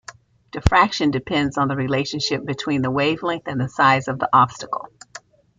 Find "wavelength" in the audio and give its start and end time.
2.89-3.47